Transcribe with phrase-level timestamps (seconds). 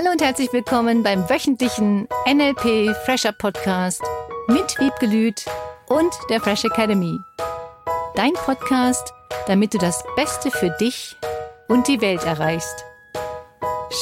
[0.00, 4.00] Hallo und herzlich willkommen beim wöchentlichen NLP Fresher Podcast
[4.48, 5.44] mit Wiebke Lüth
[5.88, 7.18] und der Fresh Academy.
[8.14, 9.12] Dein Podcast,
[9.46, 11.18] damit du das Beste für dich
[11.68, 12.86] und die Welt erreichst.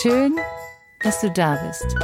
[0.00, 0.36] Schön,
[1.02, 1.96] dass du da bist.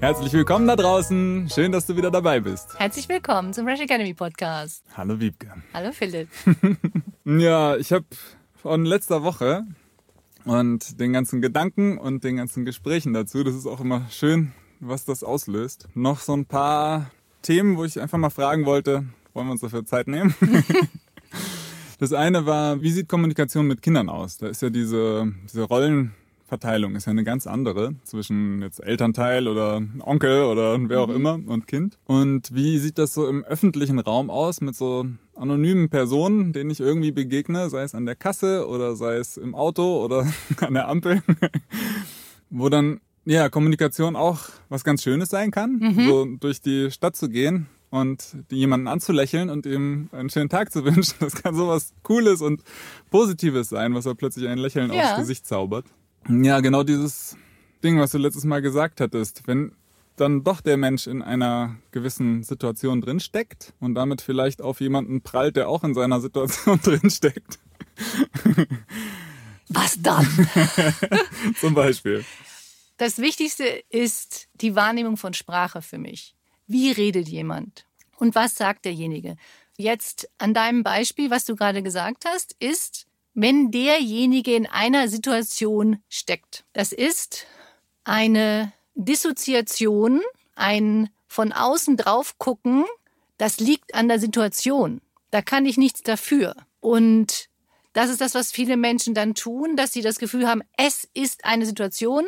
[0.00, 1.48] Herzlich willkommen da draußen.
[1.50, 2.78] Schön, dass du wieder dabei bist.
[2.78, 4.84] Herzlich willkommen zum Fresh Academy Podcast.
[4.94, 5.50] Hallo Wiebke.
[5.72, 6.28] Hallo Philipp.
[7.24, 8.04] ja, ich habe
[8.54, 9.64] von letzter Woche
[10.48, 15.04] und den ganzen Gedanken und den ganzen Gesprächen dazu, das ist auch immer schön, was
[15.04, 15.88] das auslöst.
[15.94, 17.10] Noch so ein paar
[17.42, 20.34] Themen, wo ich einfach mal fragen wollte, wollen wir uns dafür Zeit nehmen?
[21.98, 24.38] das eine war, wie sieht Kommunikation mit Kindern aus?
[24.38, 26.14] Da ist ja diese, diese Rollen
[26.48, 31.16] Verteilung ist ja eine ganz andere zwischen jetzt Elternteil oder Onkel oder wer auch mhm.
[31.16, 31.98] immer und Kind.
[32.06, 35.04] Und wie sieht das so im öffentlichen Raum aus mit so
[35.36, 39.54] anonymen Personen, denen ich irgendwie begegne, sei es an der Kasse oder sei es im
[39.54, 40.26] Auto oder
[40.60, 41.22] an der Ampel,
[42.48, 46.06] wo dann ja Kommunikation auch was ganz Schönes sein kann, mhm.
[46.06, 50.82] so durch die Stadt zu gehen und jemanden anzulächeln und ihm einen schönen Tag zu
[50.86, 51.16] wünschen.
[51.20, 52.62] Das kann sowas Cooles und
[53.10, 55.10] Positives sein, was er plötzlich ein Lächeln ja.
[55.10, 55.84] aufs Gesicht zaubert.
[56.28, 57.36] Ja, genau dieses
[57.82, 59.42] Ding, was du letztes Mal gesagt hattest.
[59.46, 59.72] Wenn
[60.16, 65.56] dann doch der Mensch in einer gewissen Situation drinsteckt und damit vielleicht auf jemanden prallt,
[65.56, 67.58] der auch in seiner Situation drinsteckt.
[69.68, 70.26] Was dann?
[71.60, 72.24] Zum Beispiel.
[72.96, 76.34] Das Wichtigste ist die Wahrnehmung von Sprache für mich.
[76.66, 77.86] Wie redet jemand?
[78.18, 79.36] Und was sagt derjenige?
[79.76, 83.06] Jetzt an deinem Beispiel, was du gerade gesagt hast, ist,
[83.40, 86.64] wenn derjenige in einer Situation steckt.
[86.72, 87.46] Das ist
[88.02, 90.20] eine Dissoziation,
[90.56, 92.84] ein von außen drauf gucken,
[93.36, 95.00] das liegt an der Situation.
[95.30, 96.56] Da kann ich nichts dafür.
[96.80, 97.48] Und
[97.92, 101.44] das ist das, was viele Menschen dann tun, dass sie das Gefühl haben, es ist
[101.44, 102.26] eine Situation,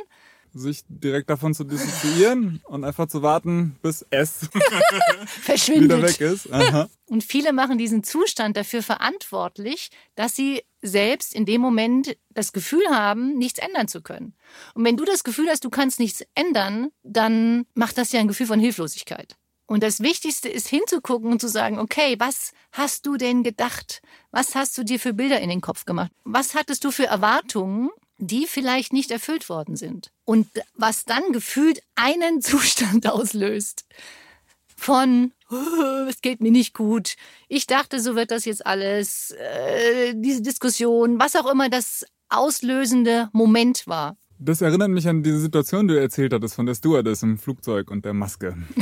[0.52, 4.48] sich direkt davon zu dissoziieren und einfach zu warten, bis es
[5.26, 5.98] verschwindet.
[5.98, 6.52] wieder weg ist.
[6.52, 6.88] Aha.
[7.06, 12.86] Und viele machen diesen Zustand dafür verantwortlich, dass sie selbst in dem Moment das Gefühl
[12.90, 14.34] haben, nichts ändern zu können.
[14.74, 18.28] Und wenn du das Gefühl hast, du kannst nichts ändern, dann macht das ja ein
[18.28, 19.36] Gefühl von Hilflosigkeit.
[19.66, 24.02] Und das Wichtigste ist hinzugucken und zu sagen, okay, was hast du denn gedacht?
[24.32, 26.10] Was hast du dir für Bilder in den Kopf gemacht?
[26.24, 27.90] Was hattest du für Erwartungen?
[28.20, 30.12] die vielleicht nicht erfüllt worden sind.
[30.24, 33.86] Und was dann gefühlt einen Zustand auslöst
[34.76, 35.32] von,
[36.08, 37.16] es geht mir nicht gut,
[37.48, 43.28] ich dachte, so wird das jetzt alles, äh, diese Diskussion, was auch immer das auslösende
[43.32, 44.16] Moment war.
[44.42, 47.90] Das erinnert mich an diese Situation, die du erzählt hattest von der Stewardess im Flugzeug
[47.90, 48.56] und der Maske.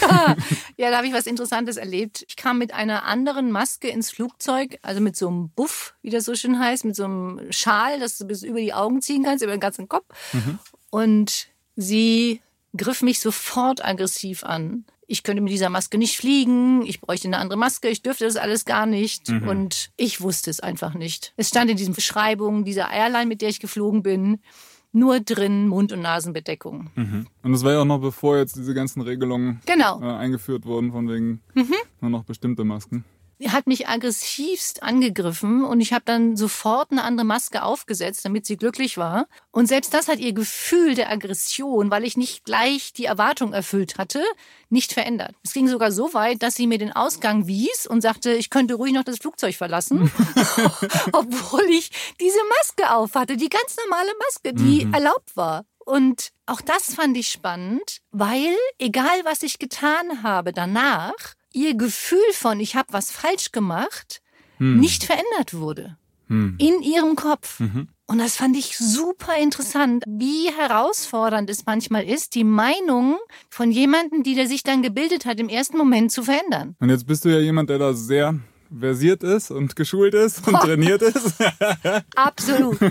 [0.76, 2.24] ja, da habe ich was Interessantes erlebt.
[2.28, 6.24] Ich kam mit einer anderen Maske ins Flugzeug, also mit so einem Buff, wie das
[6.24, 9.42] so schön heißt, mit so einem Schal, das du bis über die Augen ziehen kannst,
[9.42, 10.04] über den ganzen Kopf.
[10.32, 10.60] Mhm.
[10.90, 12.40] Und sie
[12.76, 14.84] griff mich sofort aggressiv an.
[15.10, 18.36] Ich könnte mit dieser Maske nicht fliegen, ich bräuchte eine andere Maske, ich dürfte das
[18.36, 19.28] alles gar nicht.
[19.28, 19.48] Mhm.
[19.48, 21.32] Und ich wusste es einfach nicht.
[21.36, 24.38] Es stand in diesen Beschreibungen dieser Airline, mit der ich geflogen bin
[24.92, 26.90] nur drin Mund- und Nasenbedeckung.
[26.94, 27.26] Mhm.
[27.42, 30.00] Und das war ja auch noch bevor jetzt diese ganzen Regelungen genau.
[30.00, 31.74] äh, eingeführt wurden, von wegen mhm.
[32.00, 33.04] nur noch bestimmte Masken.
[33.48, 38.56] Hat mich aggressivst angegriffen und ich habe dann sofort eine andere Maske aufgesetzt, damit sie
[38.56, 39.26] glücklich war.
[39.50, 43.98] Und selbst das hat ihr Gefühl der Aggression, weil ich nicht gleich die Erwartung erfüllt
[43.98, 44.22] hatte,
[44.68, 45.34] nicht verändert.
[45.42, 48.74] Es ging sogar so weit, dass sie mir den Ausgang wies und sagte, ich könnte
[48.74, 50.00] ruhig noch das Flugzeug verlassen,
[51.12, 51.90] obwohl ich
[52.20, 54.94] diese Maske auf hatte, die ganz normale Maske, die mhm.
[54.94, 55.64] erlaubt war.
[55.78, 62.18] Und auch das fand ich spannend, weil egal was ich getan habe danach, ihr Gefühl
[62.32, 64.22] von, ich habe was falsch gemacht,
[64.58, 64.78] hm.
[64.78, 65.96] nicht verändert wurde.
[66.28, 66.54] Hm.
[66.58, 67.58] In ihrem Kopf.
[67.58, 67.88] Mhm.
[68.06, 73.18] Und das fand ich super interessant, wie herausfordernd es manchmal ist, die Meinung
[73.48, 76.76] von jemandem, die der sich dann gebildet hat, im ersten Moment zu verändern.
[76.78, 78.38] Und jetzt bist du ja jemand, der da sehr
[78.76, 81.34] versiert ist und geschult ist und trainiert ist.
[82.14, 82.78] Absolut.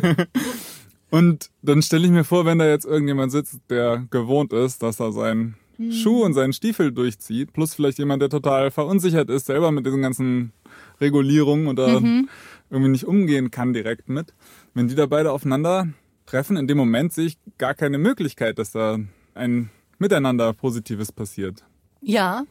[1.11, 4.99] Und dann stelle ich mir vor, wenn da jetzt irgendjemand sitzt, der gewohnt ist, dass
[4.99, 5.91] er sein hm.
[5.93, 10.01] Schuh und seinen Stiefel durchzieht, plus vielleicht jemand, der total verunsichert ist, selber mit diesen
[10.01, 10.51] ganzen
[10.99, 12.29] Regulierungen oder mhm.
[12.69, 14.33] irgendwie nicht umgehen kann direkt mit.
[14.73, 15.87] Wenn die da beide aufeinander
[16.25, 18.99] treffen, in dem Moment sehe ich gar keine Möglichkeit, dass da
[19.33, 21.63] ein Miteinander Positives passiert.
[22.01, 22.43] Ja,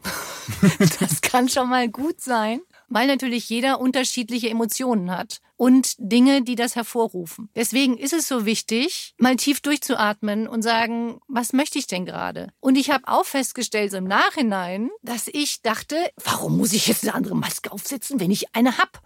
[1.01, 6.55] das kann schon mal gut sein weil natürlich jeder unterschiedliche Emotionen hat und Dinge, die
[6.55, 7.49] das hervorrufen.
[7.55, 12.49] Deswegen ist es so wichtig, mal tief durchzuatmen und sagen, was möchte ich denn gerade?
[12.61, 17.05] Und ich habe auch festgestellt so im Nachhinein, dass ich dachte, warum muss ich jetzt
[17.05, 19.02] eine andere Maske aufsetzen, wenn ich eine hab?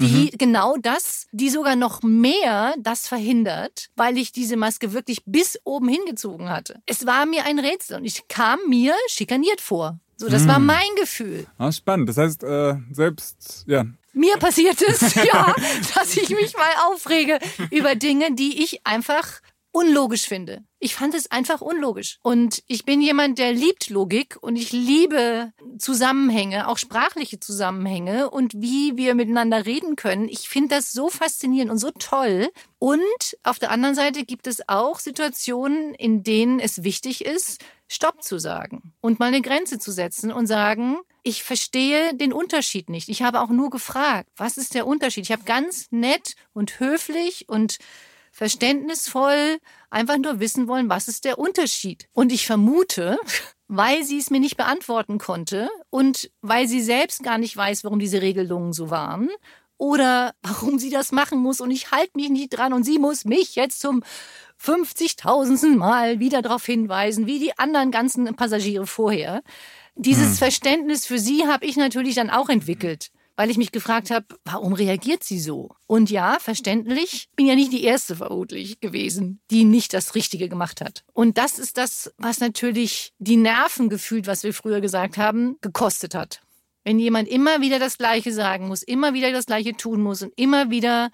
[0.00, 0.38] die mhm.
[0.38, 5.88] genau das, die sogar noch mehr das verhindert, weil ich diese Maske wirklich bis oben
[5.88, 6.80] hingezogen hatte.
[6.86, 9.98] Es war mir ein Rätsel und ich kam mir schikaniert vor.
[10.20, 10.48] So, das mhm.
[10.48, 11.46] war mein Gefühl.
[11.56, 12.06] Ah, spannend.
[12.10, 15.54] Das heißt, äh, selbst, ja, mir passiert es, ja,
[15.94, 17.38] dass ich mich mal aufrege
[17.70, 19.40] über Dinge, die ich einfach
[19.72, 20.62] unlogisch finde.
[20.82, 22.18] Ich fand es einfach unlogisch.
[22.22, 28.54] Und ich bin jemand, der liebt Logik und ich liebe Zusammenhänge, auch sprachliche Zusammenhänge und
[28.56, 30.26] wie wir miteinander reden können.
[30.26, 32.48] Ich finde das so faszinierend und so toll.
[32.78, 38.22] Und auf der anderen Seite gibt es auch Situationen, in denen es wichtig ist, Stopp
[38.22, 43.10] zu sagen und mal eine Grenze zu setzen und sagen, ich verstehe den Unterschied nicht.
[43.10, 45.24] Ich habe auch nur gefragt, was ist der Unterschied?
[45.24, 47.78] Ich habe ganz nett und höflich und
[48.40, 49.58] verständnisvoll
[49.90, 52.08] einfach nur wissen wollen, was ist der Unterschied.
[52.14, 53.18] Und ich vermute,
[53.68, 57.98] weil sie es mir nicht beantworten konnte und weil sie selbst gar nicht weiß, warum
[57.98, 59.28] diese Regelungen so waren
[59.76, 63.26] oder warum sie das machen muss und ich halte mich nicht dran und sie muss
[63.26, 64.02] mich jetzt zum
[64.58, 65.76] 50.000.
[65.76, 69.42] Mal wieder darauf hinweisen, wie die anderen ganzen Passagiere vorher.
[69.96, 70.34] Dieses hm.
[70.36, 73.10] Verständnis für sie habe ich natürlich dann auch entwickelt
[73.40, 75.70] weil ich mich gefragt habe, warum reagiert sie so?
[75.86, 80.82] Und ja, verständlich, bin ja nicht die erste vermutlich gewesen, die nicht das Richtige gemacht
[80.82, 81.04] hat.
[81.14, 86.14] Und das ist das, was natürlich die Nerven gefühlt, was wir früher gesagt haben, gekostet
[86.14, 86.42] hat.
[86.84, 90.34] Wenn jemand immer wieder das Gleiche sagen muss, immer wieder das Gleiche tun muss und
[90.36, 91.10] immer wieder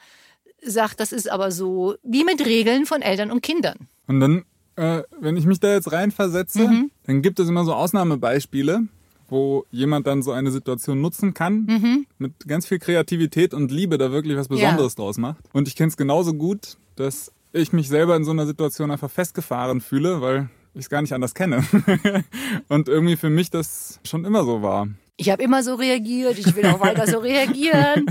[0.61, 3.87] sagt, das ist aber so, wie mit Regeln von Eltern und Kindern.
[4.09, 4.45] Und dann,
[4.75, 6.91] äh, wenn ich mich da jetzt reinversetze, mhm.
[7.05, 8.89] dann gibt es immer so Ausnahmebeispiele,
[9.29, 12.07] wo jemand dann so eine Situation nutzen kann, mhm.
[12.19, 15.05] mit ganz viel Kreativität und Liebe da wirklich was Besonderes ja.
[15.05, 15.45] draus macht.
[15.53, 19.11] Und ich kenne es genauso gut, dass ich mich selber in so einer Situation einfach
[19.11, 21.65] festgefahren fühle, weil ich es gar nicht anders kenne.
[22.69, 24.89] und irgendwie für mich das schon immer so war.
[25.17, 28.07] Ich habe immer so reagiert, ich will auch weiter so reagieren.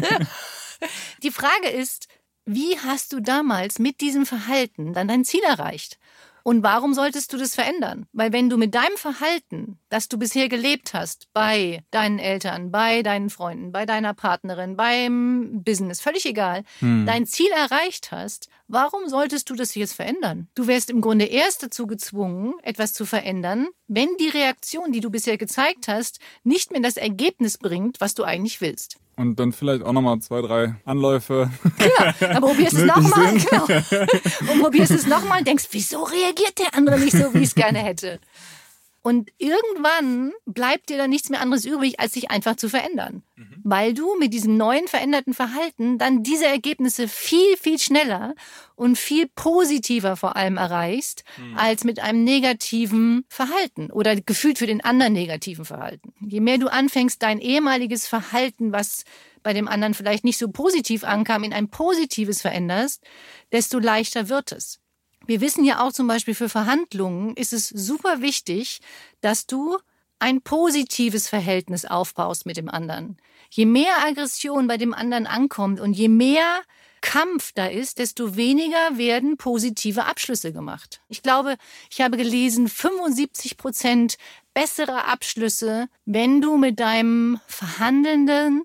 [1.23, 2.07] Die Frage ist,
[2.45, 5.99] wie hast du damals mit diesem Verhalten dann dein Ziel erreicht?
[6.47, 8.05] Und warum solltest du das verändern?
[8.13, 13.01] Weil wenn du mit deinem Verhalten, das du bisher gelebt hast, bei deinen Eltern, bei
[13.01, 17.07] deinen Freunden, bei deiner Partnerin, beim Business, völlig egal, hm.
[17.07, 20.47] dein Ziel erreicht hast, warum solltest du das jetzt verändern?
[20.53, 25.09] Du wärst im Grunde erst dazu gezwungen, etwas zu verändern, wenn die Reaktion, die du
[25.09, 29.83] bisher gezeigt hast, nicht mehr das Ergebnis bringt, was du eigentlich willst und dann vielleicht
[29.83, 31.49] auch nochmal zwei, drei Anläufe.
[31.77, 34.51] Genau, dann probierst du es nochmal, genau.
[34.51, 37.55] Und probierst es nochmal und denkst, wieso reagiert der andere nicht so, wie ich es
[37.55, 38.19] gerne hätte?
[39.05, 43.21] Und irgendwann bleibt dir dann nichts mehr anderes übrig, als sich einfach zu verändern.
[43.35, 43.61] Mhm.
[43.63, 48.33] Weil du mit diesem neuen veränderten Verhalten dann diese Ergebnisse viel, viel schneller
[48.73, 51.55] und viel positiver vor allem erreichst, mhm.
[51.55, 56.15] als mit einem negativen Verhalten oder gefühlt für den anderen negativen Verhalten.
[56.27, 59.03] Je mehr du anfängst, dein ehemaliges Verhalten, was
[59.43, 63.03] bei dem anderen vielleicht nicht so positiv ankam, in ein positives veränderst,
[63.51, 64.79] desto leichter wird es.
[65.27, 68.79] Wir wissen ja auch zum Beispiel für Verhandlungen ist es super wichtig,
[69.21, 69.77] dass du
[70.19, 73.17] ein positives Verhältnis aufbaust mit dem anderen.
[73.49, 76.61] Je mehr Aggression bei dem anderen ankommt und je mehr
[77.01, 81.01] Kampf da ist, desto weniger werden positive Abschlüsse gemacht.
[81.07, 81.55] Ich glaube,
[81.91, 84.17] ich habe gelesen, 75 Prozent
[84.55, 88.63] bessere Abschlüsse, wenn du mit deinem Verhandelnden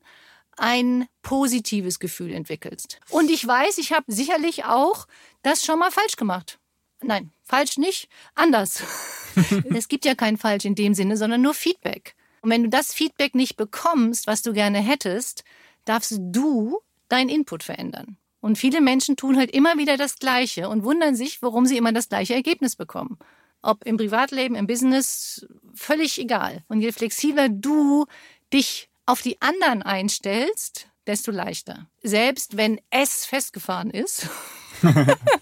[0.57, 2.99] ein positives Gefühl entwickelst.
[3.11, 5.07] Und ich weiß, ich habe sicherlich auch
[5.43, 6.59] das schon mal falsch gemacht.
[7.03, 8.83] Nein, falsch nicht, anders.
[9.75, 12.15] es gibt ja kein falsch in dem Sinne, sondern nur Feedback.
[12.43, 15.45] Und wenn du das Feedback nicht bekommst, was du gerne hättest,
[15.85, 18.17] darfst du deinen Input verändern.
[18.41, 21.93] Und viele Menschen tun halt immer wieder das Gleiche und wundern sich, warum sie immer
[21.93, 23.19] das gleiche Ergebnis bekommen.
[23.63, 26.65] Ob im Privatleben, im Business, völlig egal.
[26.69, 28.07] Und je flexibler du
[28.53, 31.89] dich auf die anderen einstellst, desto leichter.
[32.03, 34.29] Selbst wenn es festgefahren ist.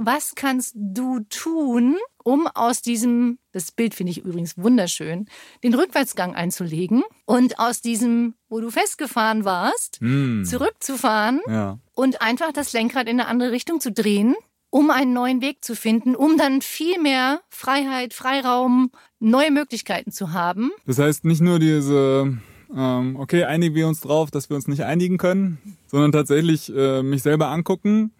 [0.00, 5.26] was kannst du tun, um aus diesem, das Bild finde ich übrigens wunderschön,
[5.62, 10.44] den Rückwärtsgang einzulegen und aus diesem, wo du festgefahren warst, mm.
[10.44, 11.78] zurückzufahren ja.
[11.92, 14.34] und einfach das Lenkrad in eine andere Richtung zu drehen,
[14.70, 20.32] um einen neuen Weg zu finden, um dann viel mehr Freiheit, Freiraum, neue Möglichkeiten zu
[20.32, 20.70] haben.
[20.86, 22.38] Das heißt nicht nur diese
[22.74, 27.02] ähm, okay, einigen wir uns drauf, dass wir uns nicht einigen können, sondern tatsächlich äh,
[27.02, 28.12] mich selber angucken,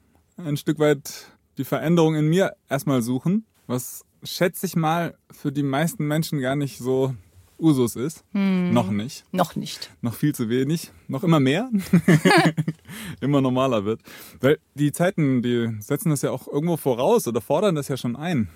[0.47, 1.26] ein Stück weit
[1.59, 6.56] die Veränderung in mir erstmal suchen, was schätze ich mal für die meisten Menschen gar
[6.56, 7.14] nicht so
[7.59, 8.25] Usus ist.
[8.32, 8.73] Hm.
[8.73, 9.25] Noch nicht.
[9.32, 9.90] Noch nicht.
[10.00, 10.90] Noch viel zu wenig.
[11.09, 11.70] Noch immer mehr.
[13.20, 14.00] immer normaler wird.
[14.40, 18.16] Weil die Zeiten, die setzen das ja auch irgendwo voraus oder fordern das ja schon
[18.16, 18.49] ein.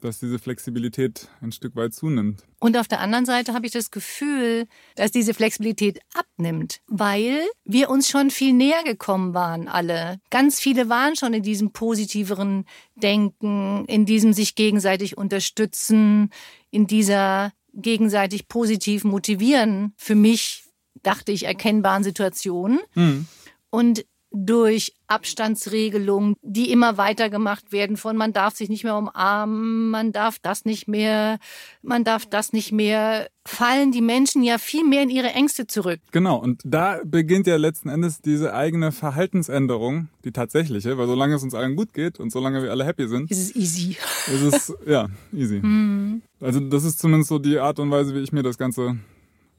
[0.00, 2.44] Dass diese Flexibilität ein Stück weit zunimmt.
[2.60, 7.90] Und auf der anderen Seite habe ich das Gefühl, dass diese Flexibilität abnimmt, weil wir
[7.90, 10.18] uns schon viel näher gekommen waren, alle.
[10.30, 16.30] Ganz viele waren schon in diesem positiveren Denken, in diesem sich gegenseitig unterstützen,
[16.70, 20.64] in dieser gegenseitig positiv motivieren, für mich,
[21.02, 22.80] dachte ich, erkennbaren Situation.
[22.94, 23.26] Mhm.
[23.70, 24.06] Und
[24.44, 30.12] durch Abstandsregelungen, die immer weiter gemacht werden von man darf sich nicht mehr umarmen, man
[30.12, 31.38] darf das nicht mehr,
[31.82, 36.00] man darf das nicht mehr, fallen die Menschen ja viel mehr in ihre Ängste zurück.
[36.10, 41.42] Genau, und da beginnt ja letzten Endes diese eigene Verhaltensänderung, die tatsächliche, weil solange es
[41.42, 43.96] uns allen gut geht und solange wir alle happy sind, ist es easy.
[44.26, 45.60] Ist es, ja, easy.
[45.66, 46.22] Mhm.
[46.40, 48.98] Also das ist zumindest so die Art und Weise, wie ich mir das Ganze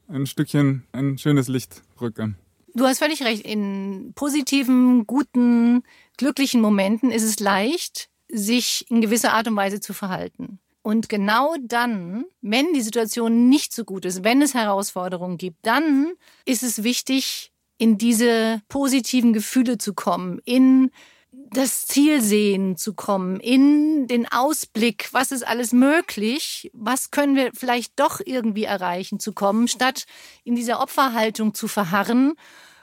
[0.08, 2.34] ein Stückchen, ein schönes Licht rücke.
[2.78, 3.44] Du hast völlig recht.
[3.44, 5.82] In positiven, guten,
[6.16, 10.60] glücklichen Momenten ist es leicht, sich in gewisser Art und Weise zu verhalten.
[10.82, 16.12] Und genau dann, wenn die Situation nicht so gut ist, wenn es Herausforderungen gibt, dann
[16.44, 20.92] ist es wichtig, in diese positiven Gefühle zu kommen, in
[21.32, 27.50] das Ziel sehen zu kommen, in den Ausblick, was ist alles möglich, was können wir
[27.54, 30.04] vielleicht doch irgendwie erreichen zu kommen, statt
[30.44, 32.34] in dieser Opferhaltung zu verharren.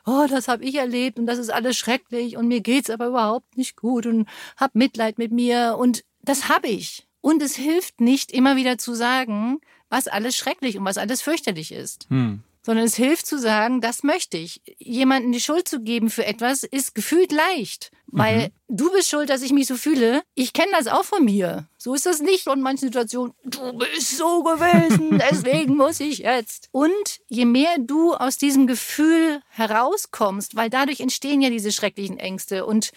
[0.05, 3.57] Oh, das habe ich erlebt und das ist alles schrecklich und mir geht's aber überhaupt
[3.57, 7.07] nicht gut und hab Mitleid mit mir und das habe ich.
[7.21, 9.59] Und es hilft nicht immer wieder zu sagen,
[9.89, 12.05] was alles schrecklich und was alles fürchterlich ist.
[12.09, 14.59] Hm sondern es hilft zu sagen, das möchte ich.
[14.79, 18.77] Jemanden die Schuld zu geben für etwas ist gefühlt leicht, weil mhm.
[18.77, 20.21] du bist schuld, dass ich mich so fühle.
[20.35, 21.67] Ich kenne das auch von mir.
[21.77, 23.33] So ist das nicht in manchen Situationen.
[23.43, 26.69] Du bist so gewesen, deswegen muss ich jetzt.
[26.71, 32.65] Und je mehr du aus diesem Gefühl herauskommst, weil dadurch entstehen ja diese schrecklichen Ängste
[32.65, 32.91] und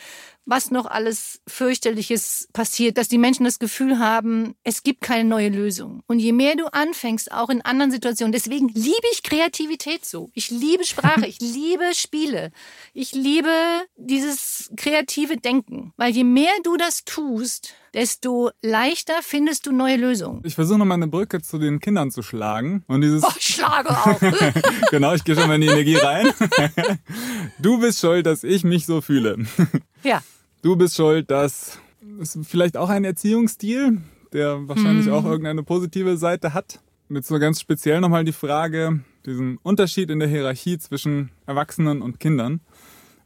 [0.49, 5.51] was noch alles fürchterliches passiert, dass die Menschen das Gefühl haben, es gibt keine neue
[5.51, 6.03] Lösung.
[6.07, 10.31] Und je mehr du anfängst, auch in anderen Situationen, deswegen liebe ich Kreativität so.
[10.33, 12.51] Ich liebe Sprache, ich liebe Spiele,
[12.95, 13.53] ich liebe
[13.97, 20.43] dieses kreative Denken, weil je mehr du das tust, desto leichter findest du neue Lösungen.
[20.45, 22.85] Ich versuche nochmal eine Brücke zu den Kindern zu schlagen.
[22.87, 24.21] Und dieses oh, ich schlage auch.
[24.91, 26.33] genau, ich gehe schon mal in die Energie rein.
[27.59, 29.39] du bist schuld, dass ich mich so fühle.
[30.03, 30.23] Ja.
[30.63, 31.79] Du bist schuld, dass
[32.19, 34.01] ist vielleicht auch ein Erziehungsstil,
[34.33, 35.13] der wahrscheinlich hm.
[35.13, 36.81] auch irgendeine positive Seite hat.
[37.09, 42.21] Mit so ganz speziell nochmal die Frage, diesen Unterschied in der Hierarchie zwischen Erwachsenen und
[42.21, 42.61] Kindern.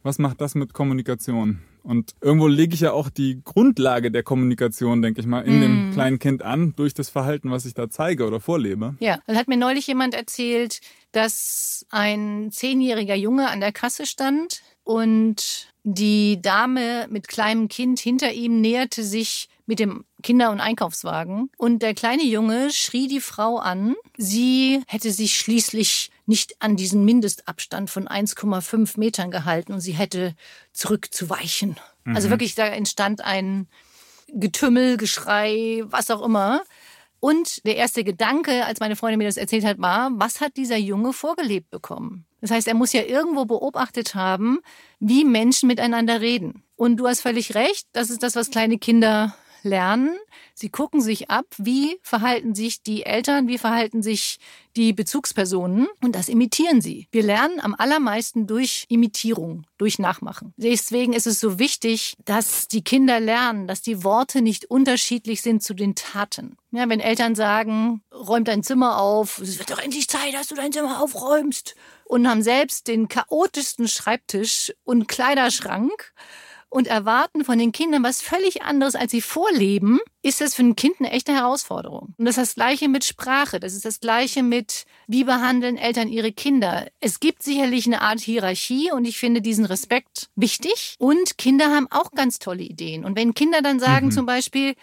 [0.03, 1.61] Was macht das mit Kommunikation?
[1.81, 5.61] Und irgendwo lege ich ja auch die Grundlage der Kommunikation, denke ich mal, in mm.
[5.61, 8.95] dem kleinen Kind an, durch das Verhalten, was ich da zeige oder vorlebe.
[8.99, 10.79] Ja, dann hat mir neulich jemand erzählt,
[11.11, 18.31] dass ein zehnjähriger Junge an der Kasse stand und die Dame mit kleinem Kind hinter
[18.31, 21.49] ihm näherte sich mit dem Kinder- und Einkaufswagen.
[21.57, 23.95] Und der kleine Junge schrie die Frau an.
[24.17, 30.35] Sie hätte sich schließlich nicht an diesen Mindestabstand von 1,5 Metern gehalten und sie hätte
[30.71, 31.71] zurückzuweichen.
[31.71, 32.15] Also mhm.
[32.15, 33.67] Also wirklich, da entstand ein
[34.27, 36.63] Getümmel, Geschrei, was auch immer.
[37.19, 40.77] Und der erste Gedanke, als meine Freundin mir das erzählt hat, war, was hat dieser
[40.77, 42.25] Junge vorgelebt bekommen?
[42.41, 44.59] Das heißt, er muss ja irgendwo beobachtet haben,
[44.99, 46.63] wie Menschen miteinander reden.
[46.75, 50.17] Und du hast völlig recht, das ist das, was kleine Kinder lernen.
[50.53, 54.37] Sie gucken sich ab, wie verhalten sich die Eltern, wie verhalten sich
[54.75, 57.07] die Bezugspersonen und das imitieren sie.
[57.11, 60.53] Wir lernen am allermeisten durch Imitierung, durch Nachmachen.
[60.57, 65.63] Deswegen ist es so wichtig, dass die Kinder lernen, dass die Worte nicht unterschiedlich sind
[65.63, 66.57] zu den Taten.
[66.71, 70.55] Ja, wenn Eltern sagen, räum dein Zimmer auf, es wird doch endlich Zeit, dass du
[70.55, 76.13] dein Zimmer aufräumst und haben selbst den chaotischsten Schreibtisch und Kleiderschrank
[76.73, 80.75] und erwarten von den Kindern was völlig anderes, als sie vorleben, ist das für ein
[80.75, 82.15] Kind eine echte Herausforderung.
[82.17, 83.59] Und das ist das Gleiche mit Sprache.
[83.59, 86.87] Das ist das Gleiche mit, wie behandeln Eltern ihre Kinder.
[86.99, 90.95] Es gibt sicherlich eine Art Hierarchie und ich finde diesen Respekt wichtig.
[90.97, 93.05] Und Kinder haben auch ganz tolle Ideen.
[93.05, 94.11] Und wenn Kinder dann sagen mhm.
[94.11, 94.73] zum Beispiel,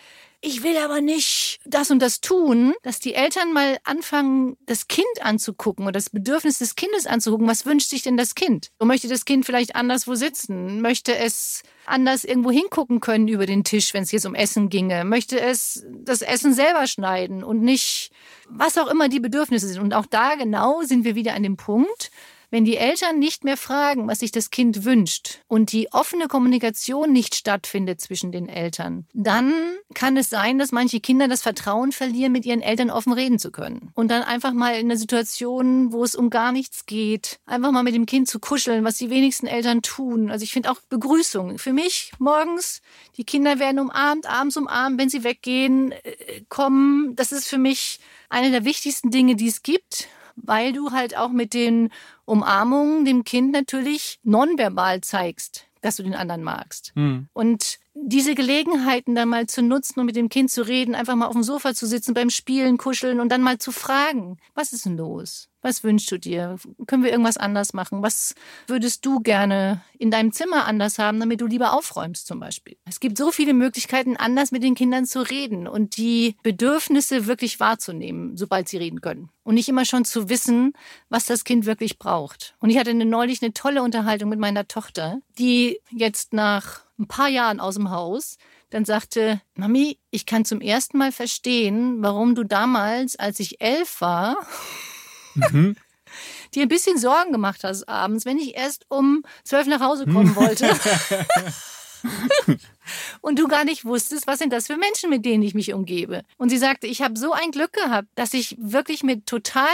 [0.42, 5.06] ich will aber nicht das und das tun, dass die Eltern mal anfangen, das Kind
[5.20, 7.47] anzugucken oder das Bedürfnis des Kindes anzugucken.
[7.47, 8.70] Was wünscht sich denn das Kind?
[8.78, 10.80] Und möchte das Kind vielleicht anderswo sitzen?
[10.80, 15.04] Möchte es anders irgendwo hingucken können über den Tisch, wenn es jetzt um Essen ginge?
[15.04, 18.11] Möchte es das Essen selber schneiden und nicht,
[18.49, 19.82] was auch immer die Bedürfnisse sind?
[19.82, 22.11] Und auch da genau sind wir wieder an dem Punkt,
[22.50, 27.12] Wenn die Eltern nicht mehr fragen, was sich das Kind wünscht und die offene Kommunikation
[27.12, 29.52] nicht stattfindet zwischen den Eltern, dann
[29.95, 33.52] kann es sein, dass manche Kinder das Vertrauen verlieren, mit ihren Eltern offen reden zu
[33.52, 33.92] können.
[33.95, 37.85] Und dann einfach mal in einer Situation, wo es um gar nichts geht, einfach mal
[37.85, 40.30] mit dem Kind zu kuscheln, was die wenigsten Eltern tun.
[40.30, 41.59] Also ich finde auch Begrüßung.
[41.59, 42.83] Für mich morgens,
[43.16, 47.14] die Kinder werden umarmt, abends umarmt, wenn sie weggehen, äh, kommen.
[47.14, 51.30] Das ist für mich eine der wichtigsten Dinge, die es gibt weil du halt auch
[51.30, 51.90] mit den
[52.25, 56.92] Umarmungen dem Kind natürlich nonverbal zeigst, dass du den anderen magst.
[56.94, 57.28] Mhm.
[57.32, 61.26] Und diese Gelegenheiten dann mal zu nutzen und mit dem Kind zu reden, einfach mal
[61.26, 64.87] auf dem Sofa zu sitzen, beim Spielen, kuscheln und dann mal zu fragen, was ist
[64.87, 65.49] denn los?
[65.62, 66.57] Was wünschst du dir?
[66.87, 68.02] Können wir irgendwas anders machen?
[68.02, 68.35] Was
[68.66, 72.76] würdest du gerne in deinem Zimmer anders haben, damit du lieber aufräumst zum Beispiel?
[72.88, 77.61] Es gibt so viele Möglichkeiten, anders mit den Kindern zu reden und die Bedürfnisse wirklich
[77.61, 79.28] wahrzunehmen, sobald sie reden können.
[79.42, 80.73] Und nicht immer schon zu wissen,
[81.11, 82.54] was das Kind wirklich braucht.
[82.61, 87.28] Und ich hatte neulich eine tolle Unterhaltung mit meiner Tochter, die jetzt nach ein paar
[87.28, 88.37] Jahren aus dem Haus
[88.71, 94.00] dann sagte, Mami, ich kann zum ersten Mal verstehen, warum du damals, als ich elf
[94.00, 94.37] war,
[95.35, 95.76] mhm.
[96.54, 100.37] dir ein bisschen Sorgen gemacht hast abends, wenn ich erst um zwölf nach Hause kommen
[100.37, 100.71] wollte.
[103.21, 106.23] und du gar nicht wusstest, was sind das für Menschen, mit denen ich mich umgebe.
[106.37, 109.66] Und sie sagte, ich habe so ein Glück gehabt, dass ich wirklich mit total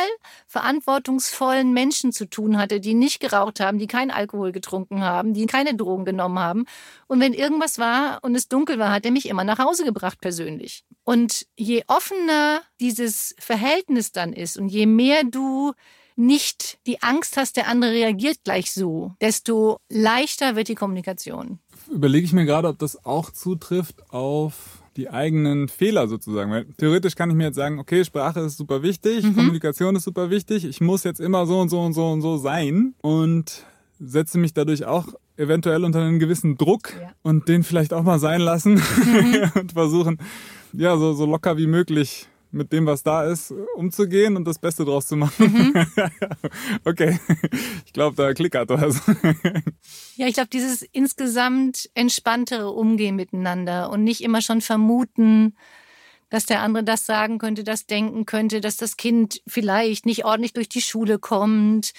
[0.46, 5.46] verantwortungsvollen Menschen zu tun hatte, die nicht geraucht haben, die keinen Alkohol getrunken haben, die
[5.46, 6.64] keine Drogen genommen haben.
[7.06, 10.20] Und wenn irgendwas war und es dunkel war, hat er mich immer nach Hause gebracht
[10.20, 10.84] persönlich.
[11.04, 15.72] Und je offener dieses Verhältnis dann ist und je mehr du
[16.16, 21.58] nicht die Angst hast, der andere reagiert gleich so, desto leichter wird die Kommunikation.
[21.90, 26.50] Überlege ich mir gerade, ob das auch zutrifft auf die eigenen Fehler sozusagen.
[26.50, 29.36] Weil theoretisch kann ich mir jetzt sagen, okay, Sprache ist super wichtig, mhm.
[29.36, 32.38] Kommunikation ist super wichtig, ich muss jetzt immer so und so und so und so
[32.38, 33.64] sein und
[33.98, 35.06] setze mich dadurch auch
[35.36, 37.10] eventuell unter einen gewissen Druck ja.
[37.22, 39.50] und den vielleicht auch mal sein lassen mhm.
[39.60, 40.18] und versuchen,
[40.72, 44.84] ja, so, so locker wie möglich mit dem, was da ist, umzugehen und das Beste
[44.84, 45.72] draus zu machen.
[45.74, 45.86] Mhm.
[46.84, 47.20] okay,
[47.84, 49.02] ich glaube, da klickert was.
[50.16, 55.54] ja, ich glaube, dieses insgesamt entspanntere Umgehen miteinander und nicht immer schon vermuten,
[56.28, 60.52] dass der andere das sagen könnte, das denken könnte, dass das Kind vielleicht nicht ordentlich
[60.52, 61.92] durch die Schule kommt,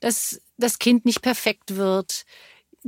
[0.00, 2.24] dass das Kind nicht perfekt wird.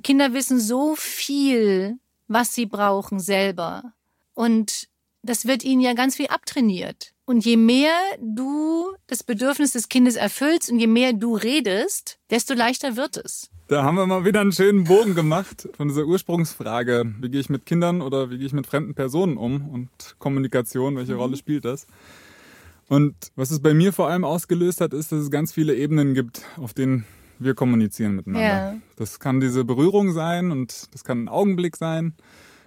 [0.02, 3.94] Kinder wissen so viel, was sie brauchen selber.
[4.34, 4.88] Und
[5.24, 7.12] das wird ihnen ja ganz viel abtrainiert.
[7.24, 12.54] Und je mehr du das Bedürfnis des Kindes erfüllst und je mehr du redest, desto
[12.54, 13.50] leichter wird es.
[13.66, 17.48] Da haben wir mal wieder einen schönen Bogen gemacht von dieser Ursprungsfrage, wie gehe ich
[17.48, 21.20] mit Kindern oder wie gehe ich mit fremden Personen um und Kommunikation, welche mhm.
[21.20, 21.86] Rolle spielt das?
[22.88, 26.12] Und was es bei mir vor allem ausgelöst hat, ist, dass es ganz viele Ebenen
[26.12, 27.06] gibt, auf denen
[27.38, 28.72] wir kommunizieren miteinander.
[28.74, 28.76] Ja.
[28.96, 32.14] Das kann diese Berührung sein und das kann ein Augenblick sein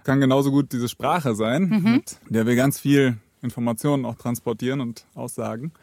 [0.08, 1.92] kann genauso gut diese Sprache sein, mhm.
[1.96, 5.74] mit der wir ganz viel Informationen auch transportieren und aussagen.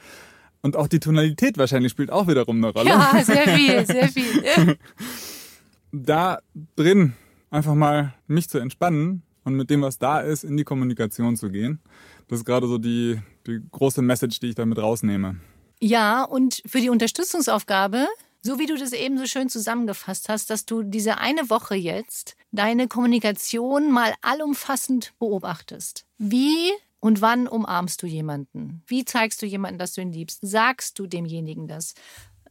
[0.63, 2.89] Und auch die Tonalität wahrscheinlich spielt auch wiederum eine Rolle.
[2.89, 4.79] Ja, sehr viel, sehr viel.
[5.93, 6.39] da
[6.75, 7.13] drin
[7.51, 11.51] einfach mal mich zu entspannen und mit dem, was da ist, in die Kommunikation zu
[11.51, 11.81] gehen.
[12.29, 15.37] Das ist gerade so die, die große Message, die ich damit rausnehme.
[15.83, 18.07] Ja, und für die Unterstützungsaufgabe
[18.45, 22.37] so wie du das eben so schön zusammengefasst hast, dass du diese eine Woche jetzt
[22.53, 26.05] deine Kommunikation mal allumfassend beobachtest.
[26.19, 28.83] Wie und wann umarmst du jemanden?
[28.87, 30.41] Wie zeigst du jemanden, dass du ihn liebst?
[30.43, 31.95] Sagst du demjenigen das?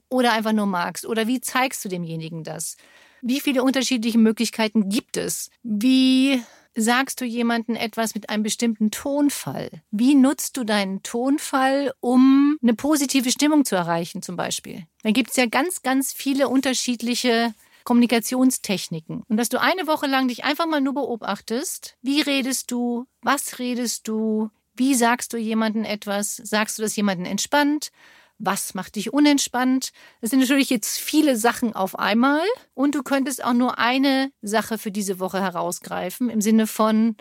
[0.10, 1.06] Oder einfach nur magst?
[1.06, 2.76] Oder wie zeigst du demjenigen das?
[3.22, 5.52] Wie viele unterschiedliche Möglichkeiten gibt es?
[5.62, 6.42] Wie
[6.76, 9.70] sagst du jemanden etwas mit einem bestimmten Tonfall?
[9.92, 14.86] Wie nutzt du deinen Tonfall, um eine positive Stimmung zu erreichen zum Beispiel?
[15.04, 19.24] Dann gibt es ja ganz, ganz viele unterschiedliche Kommunikationstechniken.
[19.28, 23.60] Und dass du eine Woche lang dich einfach mal nur beobachtest, wie redest du, was
[23.60, 27.92] redest du, wie sagst du jemanden etwas, sagst du das jemanden entspannt,
[28.40, 29.92] was macht dich unentspannt?
[30.22, 32.42] Das sind natürlich jetzt viele Sachen auf einmal
[32.74, 37.16] und du könntest auch nur eine Sache für diese Woche herausgreifen im Sinne von,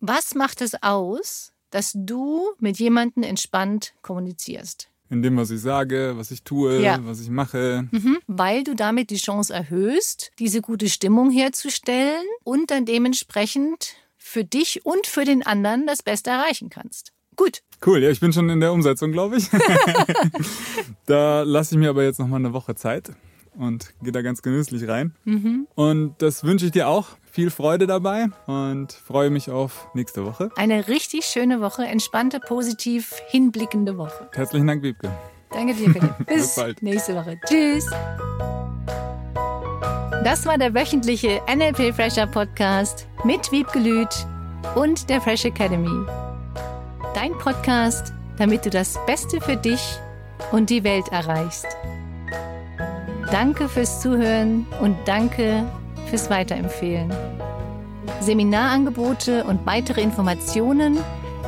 [0.00, 4.88] was macht es aus, dass du mit jemandem entspannt kommunizierst?
[5.08, 6.98] In dem, was ich sage, was ich tue, ja.
[7.02, 7.88] was ich mache.
[7.92, 14.44] Mhm, weil du damit die Chance erhöhst, diese gute Stimmung herzustellen und dann dementsprechend für
[14.44, 17.12] dich und für den anderen das Beste erreichen kannst.
[17.36, 17.62] Gut.
[17.84, 19.50] Cool, ja, ich bin schon in der Umsetzung, glaube ich.
[21.06, 23.12] da lasse ich mir aber jetzt noch mal eine Woche Zeit
[23.58, 25.14] und gehe da ganz genüsslich rein.
[25.24, 25.66] Mhm.
[25.74, 27.08] Und das wünsche ich dir auch.
[27.30, 30.50] Viel Freude dabei und freue mich auf nächste Woche.
[30.56, 34.30] Eine richtig schöne Woche, entspannte, positiv hinblickende Woche.
[34.32, 35.10] Herzlichen Dank, Wiebke.
[35.50, 36.16] Danke dir, Philipp.
[36.26, 36.82] Bis, Bis bald.
[36.82, 37.38] nächste Woche.
[37.46, 37.90] Tschüss.
[40.24, 44.26] Das war der wöchentliche NLP Fresher Podcast mit Wiebgelüt
[44.74, 46.06] und der Fresh Academy.
[47.16, 49.80] Dein Podcast, damit du das Beste für dich
[50.52, 51.66] und die Welt erreichst.
[53.32, 55.64] Danke fürs Zuhören und danke
[56.10, 57.10] fürs Weiterempfehlen.
[58.20, 60.98] Seminarangebote und weitere Informationen